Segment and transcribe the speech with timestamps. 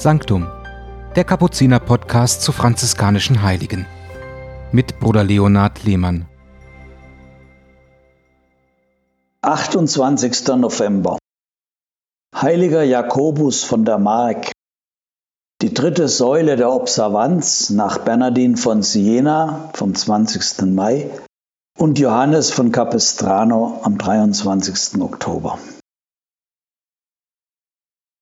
[0.00, 0.46] Sanctum,
[1.16, 3.84] der Kapuziner-Podcast zu franziskanischen Heiligen.
[4.70, 6.28] Mit Bruder Leonhard Lehmann.
[9.42, 10.46] 28.
[10.56, 11.18] November.
[12.32, 14.52] Heiliger Jakobus von der Mark.
[15.62, 20.62] Die dritte Säule der Observanz nach Bernardin von Siena vom 20.
[20.76, 21.10] Mai
[21.76, 25.02] und Johannes von Capistrano am 23.
[25.02, 25.58] Oktober.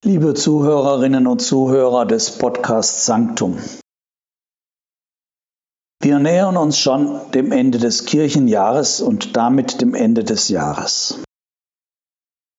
[0.07, 3.59] Liebe Zuhörerinnen und Zuhörer des Podcasts Sanctum.
[6.01, 11.25] Wir nähern uns schon dem Ende des Kirchenjahres und damit dem Ende des Jahres.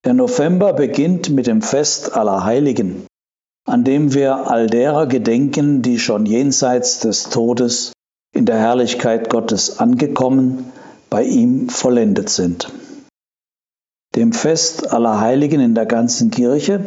[0.04, 3.08] Der November beginnt mit dem Fest aller Heiligen,
[3.66, 7.94] an dem wir all derer gedenken, die schon jenseits des Todes
[8.36, 10.74] in der Herrlichkeit Gottes angekommen,
[11.10, 12.74] bei ihm vollendet sind.
[14.18, 16.86] Dem Fest aller Heiligen in der ganzen Kirche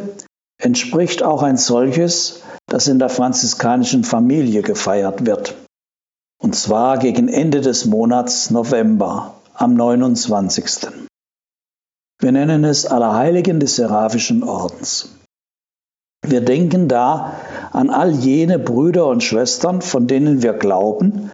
[0.61, 5.55] entspricht auch ein solches, das in der franziskanischen Familie gefeiert wird.
[6.41, 10.87] Und zwar gegen Ende des Monats November, am 29.
[12.19, 15.09] Wir nennen es Allerheiligen des Seraphischen Ordens.
[16.25, 17.35] Wir denken da
[17.71, 21.31] an all jene Brüder und Schwestern, von denen wir glauben,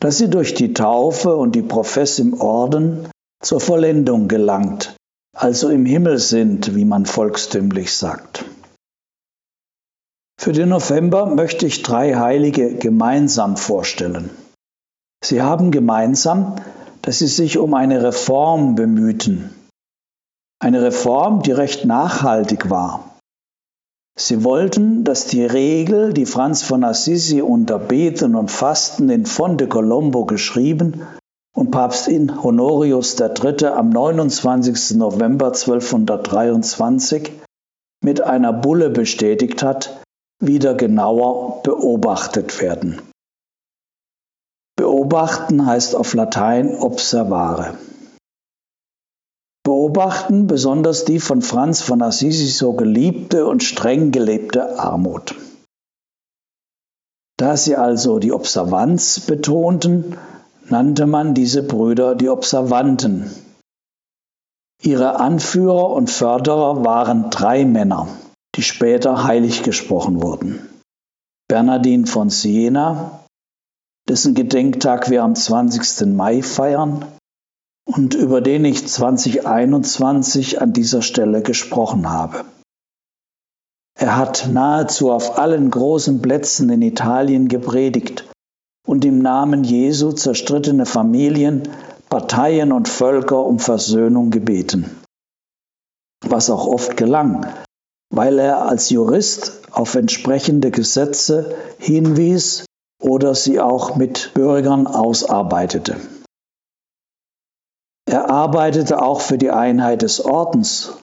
[0.00, 3.08] dass sie durch die Taufe und die Profess im Orden
[3.42, 4.94] zur Vollendung gelangt,
[5.36, 8.44] also im Himmel sind, wie man volkstümlich sagt.
[10.40, 14.30] Für den November möchte ich drei Heilige gemeinsam vorstellen.
[15.22, 16.54] Sie haben gemeinsam,
[17.02, 19.50] dass sie sich um eine Reform bemühten.
[20.60, 23.16] Eine Reform, die recht nachhaltig war.
[24.16, 29.66] Sie wollten, dass die Regel, die Franz von Assisi unter Beten und Fasten in Fonte
[29.68, 31.02] Colombo geschrieben
[31.52, 33.66] und Papst in Honorius III.
[33.66, 34.96] am 29.
[34.98, 37.32] November 1223
[38.04, 40.00] mit einer Bulle bestätigt hat,
[40.40, 43.02] wieder genauer beobachtet werden.
[44.76, 47.76] Beobachten heißt auf Latein observare.
[49.64, 55.34] Beobachten besonders die von Franz von Assisi so geliebte und streng gelebte Armut.
[57.36, 60.16] Da sie also die Observanz betonten,
[60.68, 63.30] nannte man diese Brüder die Observanten.
[64.82, 68.08] Ihre Anführer und Förderer waren drei Männer,
[68.58, 70.68] die später heilig gesprochen wurden.
[71.48, 73.24] Bernardin von Siena,
[74.08, 76.06] dessen Gedenktag wir am 20.
[76.08, 77.04] Mai feiern
[77.86, 82.44] und über den ich 2021 an dieser Stelle gesprochen habe.
[83.96, 88.28] Er hat nahezu auf allen großen Plätzen in Italien gepredigt
[88.88, 91.62] und im Namen Jesu zerstrittene Familien,
[92.08, 95.00] Parteien und Völker um Versöhnung gebeten.
[96.26, 97.46] Was auch oft gelang,
[98.10, 102.64] weil er als Jurist auf entsprechende Gesetze hinwies
[103.00, 105.96] oder sie auch mit Bürgern ausarbeitete.
[108.06, 110.94] Er arbeitete auch für die Einheit des Ordens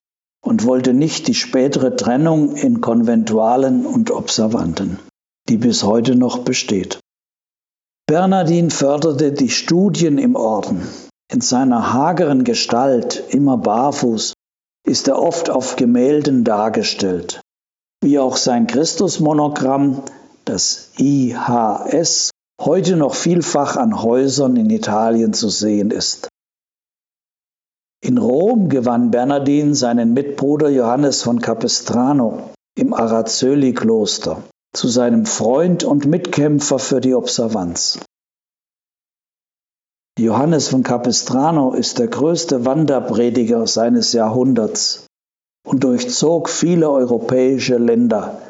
[0.44, 5.00] und wollte nicht die spätere Trennung in Konventualen und Observanten,
[5.50, 7.00] die bis heute noch besteht.
[8.08, 10.88] Bernardin förderte die Studien im Orden.
[11.32, 14.35] In seiner hageren Gestalt, immer barfuß,
[14.86, 17.42] ist er oft auf Gemälden dargestellt,
[18.02, 20.04] wie auch sein Christusmonogramm,
[20.46, 22.30] das IHS,
[22.62, 26.30] heute noch vielfach an Häusern in Italien zu sehen ist.
[28.02, 34.44] In Rom gewann Bernardin seinen Mitbruder Johannes von Capistrano im Araceli-Kloster
[34.76, 38.00] zu seinem Freund und Mitkämpfer für die Observanz.
[40.18, 45.08] Johannes von Capistrano ist der größte Wanderprediger seines Jahrhunderts
[45.68, 48.42] und durchzog viele europäische Länder,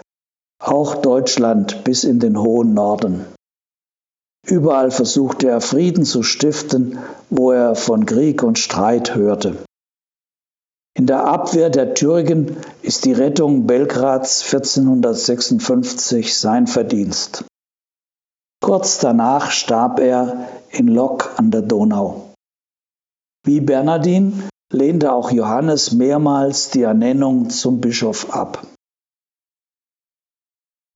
[0.64, 3.26] auch Deutschland bis in den hohen Norden.
[4.46, 7.00] Überall versuchte er Frieden zu stiften,
[7.32, 9.58] wo er von Krieg und Streit hörte.
[10.96, 17.44] In der Abwehr der Türken ist die Rettung Belgrads 1456 sein Verdienst.
[18.62, 22.34] Kurz danach starb er in Lok an der Donau.
[23.46, 28.66] Wie Bernardin lehnte auch Johannes mehrmals die Ernennung zum Bischof ab.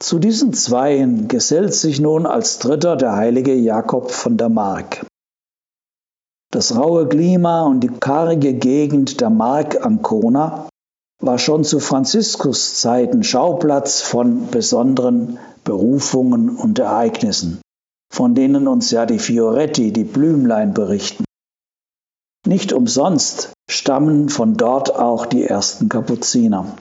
[0.01, 5.05] Zu diesen Zweien gesellt sich nun als dritter der heilige Jakob von der Mark.
[6.51, 10.67] Das raue Klima und die karge Gegend der Mark Ancona
[11.21, 17.61] war schon zu Franziskus Zeiten Schauplatz von besonderen Berufungen und Ereignissen,
[18.11, 21.25] von denen uns ja die Fioretti, die Blümlein berichten.
[22.47, 26.77] Nicht umsonst stammen von dort auch die ersten Kapuziner.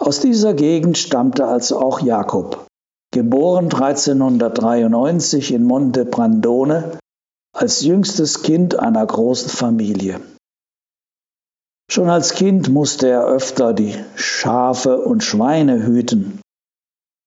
[0.00, 2.66] Aus dieser Gegend stammte also auch Jakob,
[3.12, 6.98] geboren 1393 in Monte Brandone
[7.54, 10.20] als jüngstes Kind einer großen Familie.
[11.90, 16.40] Schon als Kind musste er öfter die Schafe und Schweine hüten.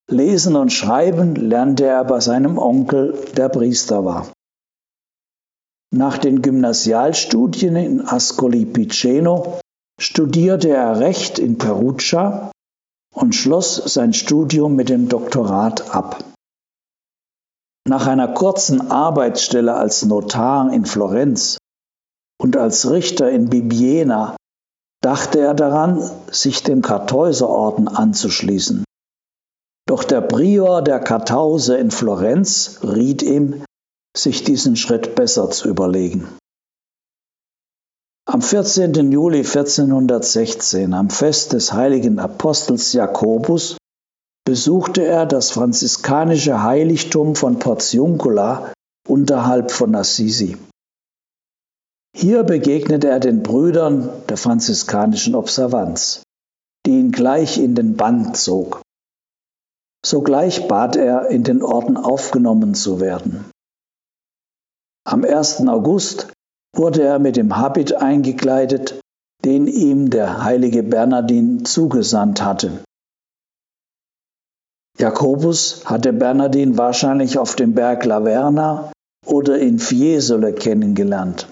[0.07, 4.31] Lesen und Schreiben lernte er bei seinem Onkel, der Priester war.
[5.92, 9.60] Nach den Gymnasialstudien in Ascoli Piceno
[10.00, 12.52] studierte er Recht in Perugia
[13.16, 16.24] und schloss sein Studium mit dem Doktorat ab.
[17.88, 21.57] Nach einer kurzen Arbeitsstelle als Notar in Florenz
[22.40, 24.36] und als Richter in Bibiena
[25.02, 28.85] dachte er daran, sich dem Kartäuserorden anzuschließen.
[29.88, 33.64] Doch der Prior der Kartause in Florenz riet ihm,
[34.18, 36.28] sich diesen Schritt besser zu überlegen.
[38.28, 38.94] Am 14.
[39.12, 43.78] Juli 1416, am Fest des heiligen Apostels Jakobus,
[44.46, 48.74] besuchte er das franziskanische Heiligtum von Portiuncula
[49.08, 50.58] unterhalb von Assisi.
[52.16, 56.24] Hier begegnete er den Brüdern der franziskanischen Observanz,
[56.86, 58.81] die ihn gleich in den Bann zog.
[60.06, 63.50] Sogleich bat er, in den Orden aufgenommen zu werden.
[65.04, 65.68] Am 1.
[65.68, 66.31] August
[66.75, 69.02] wurde er mit dem Habit eingekleidet,
[69.44, 72.84] den ihm der heilige Bernardin zugesandt hatte.
[75.00, 78.92] Jakobus hatte Bernardin wahrscheinlich auf dem Berg Laverna
[79.25, 81.50] oder in Fiesole kennengelernt.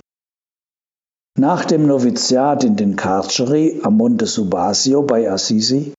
[1.39, 5.93] Nach dem Noviziat in den Carceri am Monte Subasio bei Assisi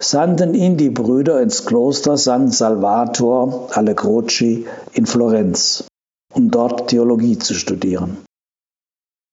[0.00, 5.84] sandten ihn die Brüder ins Kloster San Salvator alle Croci in Florenz,
[6.32, 8.24] um dort Theologie zu studieren.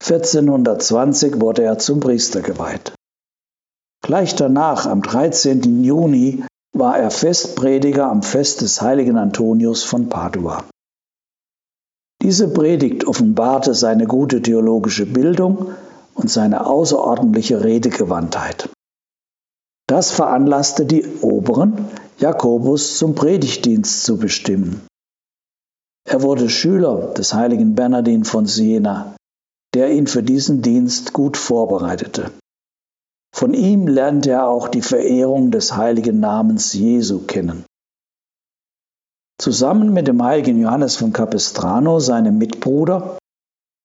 [0.03, 2.93] 1420 wurde er zum Priester geweiht.
[4.03, 5.83] Gleich danach, am 13.
[5.83, 6.43] Juni,
[6.73, 10.63] war er Festprediger am Fest des heiligen Antonius von Padua.
[12.21, 15.73] Diese Predigt offenbarte seine gute theologische Bildung
[16.13, 18.69] und seine außerordentliche Redegewandtheit.
[19.91, 21.85] Das veranlasste die Oberen,
[22.17, 24.87] Jakobus zum Predigtdienst zu bestimmen.
[26.07, 29.17] Er wurde Schüler des heiligen Bernardin von Siena,
[29.73, 32.31] der ihn für diesen Dienst gut vorbereitete.
[33.35, 37.65] Von ihm lernte er auch die Verehrung des heiligen Namens Jesu kennen.
[39.41, 43.17] Zusammen mit dem heiligen Johannes von Capistrano, seinem Mitbruder,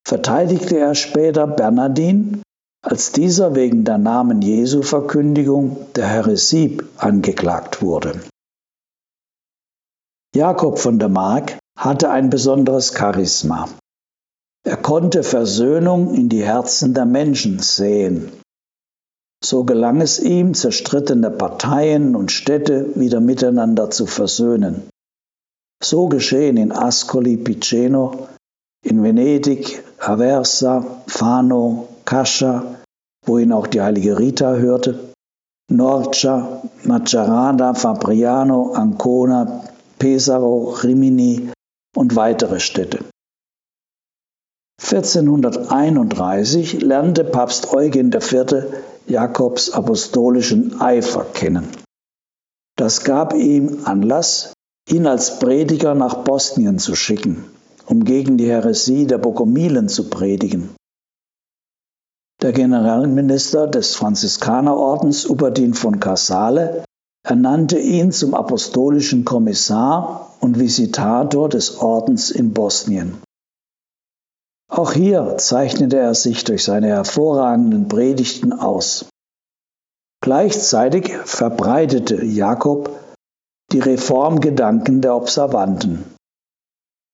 [0.06, 2.42] verteidigte er später Bernardin,
[2.86, 8.20] als dieser wegen der Namen Jesu Verkündigung der Häresie angeklagt wurde.
[10.32, 13.68] Jakob von der Mark hatte ein besonderes Charisma.
[14.64, 18.30] Er konnte Versöhnung in die Herzen der Menschen sehen.
[19.42, 24.88] So gelang es ihm, zerstrittene Parteien und Städte wieder miteinander zu versöhnen.
[25.82, 28.28] So geschehen in Ascoli Piceno,
[28.84, 32.76] in Venedig, Aversa, Fano, Cascia,
[33.26, 35.12] wohin auch die heilige Rita hörte,
[35.68, 39.64] Norcia, Macerata, Fabriano, Ancona,
[39.98, 41.50] Pesaro, Rimini
[41.96, 43.04] und weitere Städte.
[44.80, 48.66] 1431 lernte Papst Eugen IV.
[49.08, 51.66] Jakobs apostolischen Eifer kennen.
[52.76, 54.52] Das gab ihm Anlass,
[54.88, 57.44] ihn als Prediger nach Bosnien zu schicken,
[57.86, 60.75] um gegen die Häresie der Bogomilen zu predigen.
[62.46, 66.84] Der Generalminister des Franziskanerordens Uberdin von Casale
[67.26, 73.20] ernannte ihn zum apostolischen Kommissar und Visitator des Ordens in Bosnien.
[74.70, 79.06] Auch hier zeichnete er sich durch seine hervorragenden Predigten aus.
[80.22, 82.90] Gleichzeitig verbreitete Jakob
[83.72, 86.04] die Reformgedanken der Observanten.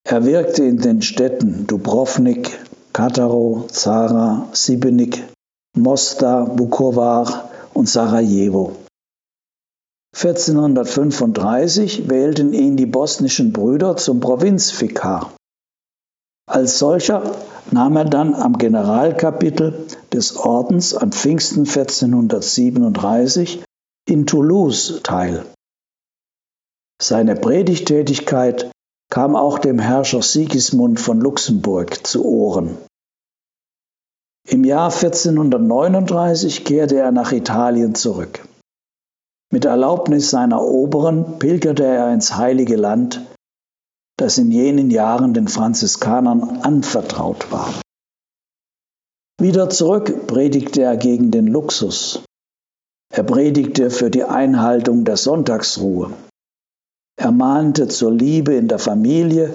[0.07, 2.59] Er wirkte in den Städten Dubrovnik,
[2.93, 5.23] Kataro, Zara, Sibenik,
[5.75, 8.75] Mostar, Bukovar und Sarajevo.
[10.15, 15.33] 1435 wählten ihn die bosnischen Brüder zum Provinzvikar.
[16.45, 17.35] Als solcher
[17.71, 23.63] nahm er dann am Generalkapitel des Ordens an Pfingsten 1437
[24.07, 25.47] in Toulouse teil.
[27.01, 28.69] Seine Predigtätigkeit
[29.13, 32.79] kam auch dem Herrscher Sigismund von Luxemburg zu Ohren.
[34.49, 38.43] Im Jahr 1439 kehrte er nach Italien zurück.
[39.51, 43.21] Mit Erlaubnis seiner Oberen pilgerte er ins heilige Land
[44.17, 47.73] das in jenen Jahren den Franziskanern anvertraut war.
[49.39, 52.23] Wieder zurück predigte er gegen den Luxus.
[53.11, 56.13] Er predigte für die Einhaltung der Sonntagsruhe.
[57.15, 59.53] Er mahnte zur Liebe in der Familie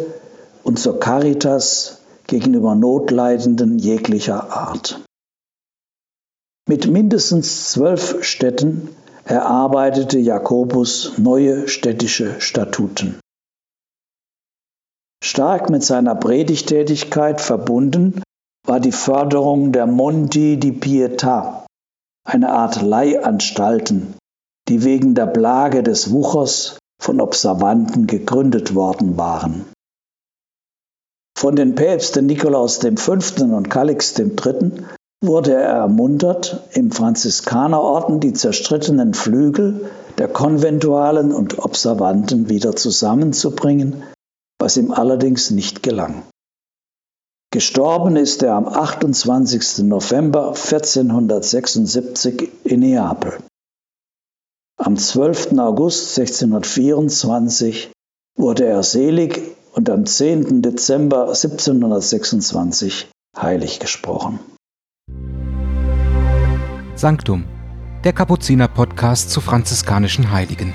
[0.62, 5.02] und zur Caritas gegenüber Notleidenden jeglicher Art.
[6.68, 8.88] Mit mindestens zwölf Städten
[9.24, 13.18] erarbeitete Jakobus neue städtische Statuten.
[15.22, 18.22] Stark mit seiner Predigtätigkeit verbunden
[18.66, 21.66] war die Förderung der Monti di Pietà,
[22.24, 24.14] eine Art Leihanstalten,
[24.68, 29.66] die wegen der Plage des Wuchers von Observanten gegründet worden waren.
[31.38, 33.12] Von den Päpsten Nikolaus V.
[33.12, 34.72] und Calix III.
[35.22, 39.88] wurde er ermuntert, im Franziskanerorden die zerstrittenen Flügel
[40.18, 44.02] der Konventualen und Observanten wieder zusammenzubringen,
[44.58, 46.24] was ihm allerdings nicht gelang.
[47.52, 49.84] Gestorben ist er am 28.
[49.84, 53.38] November 1476 in Neapel.
[54.80, 55.58] Am 12.
[55.58, 57.90] August 1624
[58.36, 60.62] wurde er selig und am 10.
[60.62, 64.38] Dezember 1726 heilig gesprochen.
[66.94, 67.44] Sanctum,
[68.04, 70.72] der Kapuziner-Podcast zu franziskanischen Heiligen.